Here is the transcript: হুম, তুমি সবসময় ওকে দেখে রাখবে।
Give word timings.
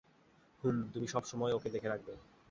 হুম, 0.63 0.77
তুমি 0.93 1.07
সবসময় 1.07 1.53
ওকে 1.53 1.69
দেখে 1.69 1.87
রাখবে। 1.89 2.13